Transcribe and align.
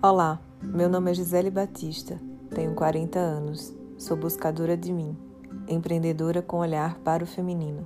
Olá, 0.00 0.40
meu 0.62 0.88
nome 0.88 1.10
é 1.10 1.14
Gisele 1.14 1.50
Batista, 1.50 2.20
tenho 2.54 2.72
40 2.72 3.18
anos, 3.18 3.74
sou 3.96 4.16
buscadora 4.16 4.76
de 4.76 4.92
mim, 4.92 5.18
empreendedora 5.66 6.40
com 6.40 6.58
olhar 6.58 7.00
para 7.00 7.24
o 7.24 7.26
feminino 7.26 7.84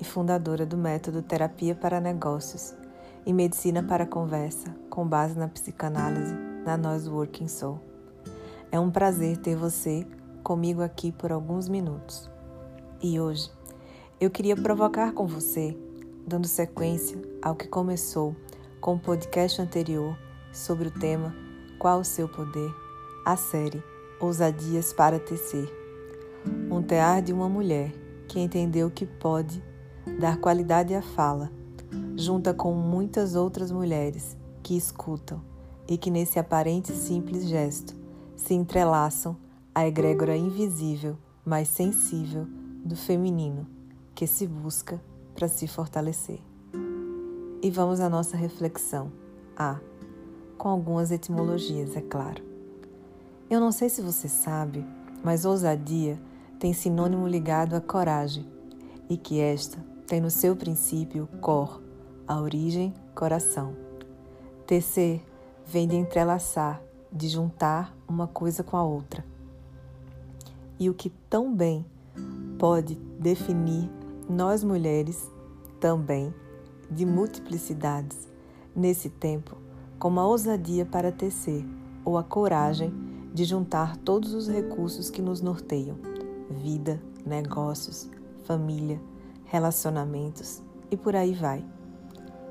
e 0.00 0.04
fundadora 0.04 0.64
do 0.64 0.78
método 0.78 1.20
Terapia 1.20 1.74
para 1.74 2.00
Negócios 2.00 2.74
e 3.26 3.34
Medicina 3.34 3.82
para 3.82 4.06
Conversa, 4.06 4.74
com 4.88 5.06
base 5.06 5.38
na 5.38 5.46
psicanálise 5.46 6.34
da 6.64 6.78
Nós 6.78 7.06
Working 7.06 7.48
Soul. 7.48 7.78
É 8.70 8.80
um 8.80 8.90
prazer 8.90 9.36
ter 9.36 9.54
você 9.54 10.06
comigo 10.42 10.80
aqui 10.80 11.12
por 11.12 11.30
alguns 11.30 11.68
minutos. 11.68 12.30
E 13.02 13.20
hoje 13.20 13.50
eu 14.18 14.30
queria 14.30 14.56
provocar 14.56 15.12
com 15.12 15.26
você, 15.26 15.76
dando 16.26 16.46
sequência 16.46 17.20
ao 17.42 17.54
que 17.54 17.68
começou 17.68 18.34
com 18.80 18.94
o 18.94 18.98
podcast 18.98 19.60
anterior 19.60 20.16
sobre 20.52 20.88
o 20.88 20.90
tema 20.90 21.34
Qual 21.78 22.00
o 22.00 22.04
seu 22.04 22.28
poder? 22.28 22.70
A 23.24 23.36
série 23.36 23.82
Ousadias 24.20 24.92
para 24.92 25.18
tecer. 25.18 25.68
Um 26.70 26.82
tear 26.82 27.22
de 27.22 27.32
uma 27.32 27.48
mulher 27.48 27.92
que 28.28 28.38
entendeu 28.38 28.90
que 28.90 29.06
pode 29.06 29.62
dar 30.18 30.36
qualidade 30.38 30.94
à 30.94 31.02
fala, 31.02 31.50
junta 32.16 32.52
com 32.52 32.72
muitas 32.72 33.34
outras 33.34 33.70
mulheres 33.70 34.36
que 34.62 34.76
escutam 34.76 35.42
e 35.88 35.96
que 35.96 36.10
nesse 36.10 36.38
aparente 36.38 36.92
simples 36.92 37.48
gesto 37.48 37.94
se 38.36 38.54
entrelaçam 38.54 39.36
à 39.74 39.86
egrégora 39.86 40.36
invisível, 40.36 41.16
mas 41.44 41.68
sensível 41.68 42.46
do 42.84 42.96
feminino 42.96 43.66
que 44.14 44.26
se 44.26 44.46
busca 44.46 45.02
para 45.34 45.48
se 45.48 45.66
fortalecer. 45.66 46.40
E 47.62 47.70
vamos 47.70 48.00
à 48.00 48.08
nossa 48.08 48.36
reflexão. 48.36 49.12
A. 49.56 49.91
com 50.62 50.68
algumas 50.68 51.10
etimologias, 51.10 51.96
é 51.96 52.00
claro. 52.00 52.40
Eu 53.50 53.58
não 53.58 53.72
sei 53.72 53.88
se 53.88 54.00
você 54.00 54.28
sabe, 54.28 54.86
mas 55.20 55.44
ousadia 55.44 56.16
tem 56.56 56.72
sinônimo 56.72 57.26
ligado 57.26 57.74
à 57.74 57.80
coragem 57.80 58.46
e 59.10 59.16
que 59.16 59.40
esta 59.40 59.84
tem 60.06 60.20
no 60.20 60.30
seu 60.30 60.54
princípio 60.54 61.28
cor, 61.40 61.82
a 62.28 62.40
origem, 62.40 62.94
coração. 63.12 63.74
Tecer 64.64 65.20
vem 65.66 65.88
de 65.88 65.96
entrelaçar, 65.96 66.80
de 67.12 67.28
juntar 67.28 67.92
uma 68.06 68.28
coisa 68.28 68.62
com 68.62 68.76
a 68.76 68.84
outra. 68.84 69.24
E 70.78 70.88
o 70.88 70.94
que 70.94 71.10
tão 71.28 71.52
bem 71.52 71.84
pode 72.56 72.94
definir 73.18 73.90
nós 74.30 74.62
mulheres 74.62 75.28
também 75.80 76.32
de 76.88 77.04
multiplicidades 77.04 78.28
nesse 78.76 79.10
tempo, 79.10 79.56
como 80.02 80.18
a 80.18 80.26
ousadia 80.26 80.84
para 80.84 81.12
tecer 81.12 81.64
ou 82.04 82.18
a 82.18 82.24
coragem 82.24 82.92
de 83.32 83.44
juntar 83.44 83.96
todos 83.98 84.34
os 84.34 84.48
recursos 84.48 85.08
que 85.08 85.22
nos 85.22 85.40
norteiam: 85.40 85.96
vida, 86.50 87.00
negócios, 87.24 88.10
família, 88.42 89.00
relacionamentos 89.44 90.60
e 90.90 90.96
por 90.96 91.14
aí 91.14 91.32
vai. 91.32 91.64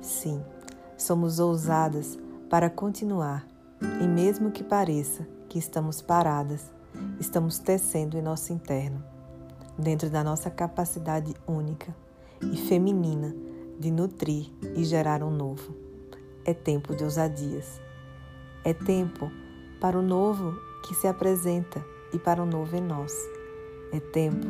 Sim, 0.00 0.42
somos 0.96 1.38
ousadas 1.38 2.18
para 2.48 2.70
continuar, 2.70 3.46
e 4.00 4.08
mesmo 4.08 4.50
que 4.50 4.64
pareça 4.64 5.28
que 5.46 5.58
estamos 5.58 6.00
paradas, 6.00 6.72
estamos 7.20 7.58
tecendo 7.58 8.16
em 8.16 8.22
nosso 8.22 8.54
interno, 8.54 9.04
dentro 9.78 10.08
da 10.08 10.24
nossa 10.24 10.50
capacidade 10.50 11.34
única 11.46 11.94
e 12.40 12.56
feminina 12.56 13.36
de 13.78 13.90
nutrir 13.90 14.50
e 14.74 14.82
gerar 14.82 15.22
um 15.22 15.30
novo. 15.30 15.83
É 16.44 16.52
tempo 16.52 16.94
de 16.94 17.04
ousadias. 17.04 17.80
É 18.64 18.74
tempo 18.74 19.30
para 19.80 19.98
o 19.98 20.02
novo 20.02 20.54
que 20.86 20.94
se 20.94 21.06
apresenta 21.06 21.84
e 22.12 22.18
para 22.18 22.42
o 22.42 22.46
novo 22.46 22.76
em 22.76 22.80
nós. 22.80 23.14
É 23.92 24.00
tempo 24.00 24.48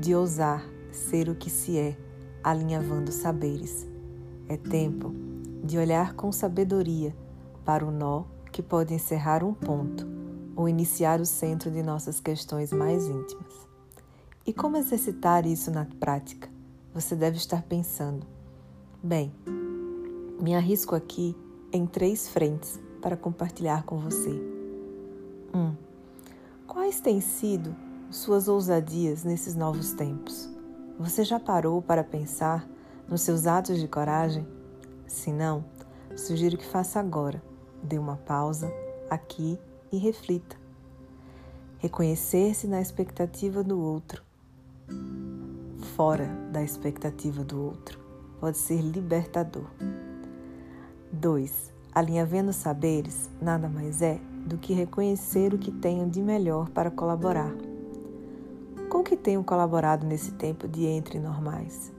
de 0.00 0.14
ousar 0.14 0.64
ser 0.90 1.28
o 1.28 1.34
que 1.34 1.48
se 1.48 1.78
é, 1.78 1.96
alinhavando 2.44 3.10
saberes. 3.10 3.86
É 4.48 4.56
tempo 4.56 5.14
de 5.64 5.78
olhar 5.78 6.14
com 6.14 6.30
sabedoria 6.30 7.16
para 7.64 7.86
o 7.86 7.90
nó 7.90 8.24
que 8.50 8.62
pode 8.62 8.92
encerrar 8.92 9.42
um 9.42 9.54
ponto 9.54 10.06
ou 10.54 10.68
iniciar 10.68 11.20
o 11.20 11.26
centro 11.26 11.70
de 11.70 11.82
nossas 11.82 12.20
questões 12.20 12.72
mais 12.72 13.06
íntimas. 13.06 13.66
E 14.46 14.52
como 14.52 14.76
exercitar 14.76 15.46
isso 15.46 15.70
na 15.70 15.86
prática? 15.98 16.50
Você 16.92 17.16
deve 17.16 17.38
estar 17.38 17.62
pensando. 17.62 18.26
Bem, 19.02 19.32
me 20.42 20.56
arrisco 20.56 20.96
aqui 20.96 21.36
em 21.72 21.86
três 21.86 22.28
frentes 22.28 22.80
para 23.00 23.16
compartilhar 23.16 23.84
com 23.84 24.00
você. 24.00 24.30
1. 25.54 25.56
Um, 25.56 25.76
quais 26.66 27.00
têm 27.00 27.20
sido 27.20 27.72
suas 28.10 28.48
ousadias 28.48 29.22
nesses 29.22 29.54
novos 29.54 29.92
tempos? 29.92 30.50
Você 30.98 31.22
já 31.22 31.38
parou 31.38 31.80
para 31.80 32.02
pensar 32.02 32.68
nos 33.06 33.20
seus 33.20 33.46
atos 33.46 33.78
de 33.78 33.86
coragem? 33.86 34.44
Se 35.06 35.30
não, 35.30 35.64
sugiro 36.16 36.58
que 36.58 36.66
faça 36.66 36.98
agora. 36.98 37.40
Dê 37.80 37.96
uma 37.96 38.16
pausa 38.16 38.68
aqui 39.08 39.56
e 39.92 39.96
reflita. 39.96 40.56
Reconhecer-se 41.78 42.66
na 42.66 42.80
expectativa 42.80 43.62
do 43.62 43.80
outro, 43.80 44.24
fora 45.94 46.26
da 46.50 46.64
expectativa 46.64 47.44
do 47.44 47.62
outro 47.62 48.00
pode 48.40 48.58
ser 48.58 48.80
libertador. 48.80 49.70
2. 51.12 51.72
Alinhavendo 51.94 52.54
saberes 52.54 53.28
nada 53.40 53.68
mais 53.68 54.00
é 54.00 54.18
do 54.46 54.56
que 54.56 54.72
reconhecer 54.72 55.52
o 55.52 55.58
que 55.58 55.70
tenho 55.70 56.08
de 56.08 56.22
melhor 56.22 56.70
para 56.70 56.90
colaborar. 56.90 57.52
Com 58.88 59.02
que 59.02 59.16
tenho 59.16 59.44
colaborado 59.44 60.06
nesse 60.06 60.32
tempo 60.32 60.66
de 60.66 60.86
entre 60.86 61.18
normais? 61.18 61.92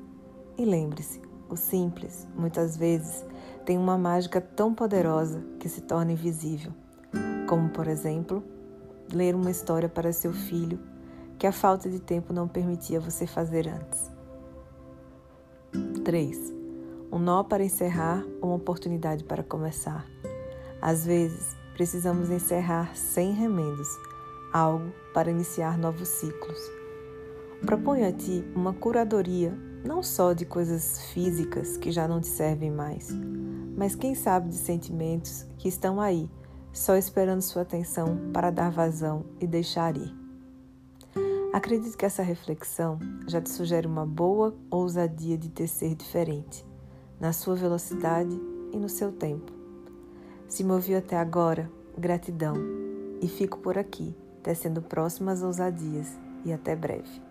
E 0.58 0.66
lembre-se, 0.66 1.22
o 1.48 1.56
simples, 1.56 2.28
muitas 2.36 2.76
vezes, 2.76 3.24
tem 3.66 3.78
uma 3.78 3.98
mágica 3.98 4.42
tão 4.42 4.74
poderosa 4.74 5.44
que 5.60 5.70
se 5.70 5.82
torna 5.82 6.12
invisível, 6.12 6.72
como, 7.48 7.70
por 7.70 7.88
exemplo, 7.88 8.44
ler 9.14 9.36
uma 9.36 9.52
história 9.52 9.88
para 9.88 10.12
seu 10.12 10.34
filho 10.34 10.80
que 11.38 11.46
a 11.46 11.52
falta 11.52 11.90
de 11.90 12.00
tempo 12.00 12.34
não 12.34 12.48
permitia 12.48 13.00
você 13.00 13.28
fazer 13.28 13.68
antes. 13.68 14.12
3. 16.04 16.63
Um 17.14 17.20
nó 17.20 17.44
para 17.44 17.64
encerrar 17.64 18.26
ou 18.42 18.50
uma 18.50 18.56
oportunidade 18.56 19.24
para 19.24 19.44
começar. 19.44 20.04
Às 20.82 21.06
vezes, 21.06 21.56
precisamos 21.76 22.32
encerrar 22.32 22.96
sem 22.96 23.34
remendos 23.34 23.88
algo 24.52 24.92
para 25.14 25.30
iniciar 25.30 25.78
novos 25.78 26.08
ciclos. 26.08 26.58
Proponho 27.64 28.10
a 28.10 28.12
ti 28.12 28.44
uma 28.56 28.74
curadoria 28.74 29.56
não 29.86 30.02
só 30.02 30.34
de 30.34 30.44
coisas 30.44 31.04
físicas 31.12 31.78
que 31.78 31.92
já 31.92 32.08
não 32.08 32.20
te 32.20 32.28
servem 32.28 32.72
mais, 32.72 33.10
mas 33.78 33.94
quem 33.94 34.16
sabe 34.16 34.50
de 34.50 34.56
sentimentos 34.56 35.46
que 35.60 35.68
estão 35.68 36.02
aí, 36.02 36.28
só 36.72 36.96
esperando 36.96 37.44
sua 37.44 37.62
atenção 37.62 38.32
para 38.34 38.50
dar 38.50 38.72
vazão 38.72 39.24
e 39.40 39.46
deixar 39.46 39.96
ir. 39.98 40.12
Acredito 41.54 41.96
que 41.96 42.06
essa 42.08 42.24
reflexão 42.24 42.98
já 43.28 43.40
te 43.40 43.52
sugere 43.52 43.86
uma 43.86 44.04
boa 44.04 44.56
ousadia 44.72 45.38
de 45.38 45.50
tecer 45.50 45.94
diferente, 45.94 46.66
na 47.24 47.32
sua 47.32 47.56
velocidade 47.56 48.38
e 48.74 48.78
no 48.78 48.90
seu 48.90 49.10
tempo. 49.10 49.50
Se 50.46 50.62
me 50.62 50.74
ouviu 50.74 50.98
até 50.98 51.16
agora, 51.16 51.72
gratidão, 51.98 52.56
e 53.22 53.30
fico 53.30 53.60
por 53.60 53.78
aqui, 53.78 54.14
tecendo 54.44 54.82
próximas 54.82 55.42
ousadias, 55.42 56.20
e 56.44 56.52
até 56.52 56.76
breve. 56.76 57.22